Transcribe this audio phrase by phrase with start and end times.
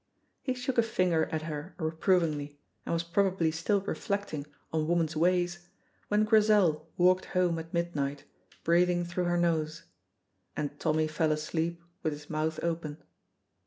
[0.41, 5.67] He shook a finger at her reprovingly, and was probably still reflecting on woman's ways
[6.07, 8.23] when Grizel walked home at midnight
[8.63, 9.83] breathing through her nose,
[10.57, 12.97] and Tommy fell asleep with his mouth open.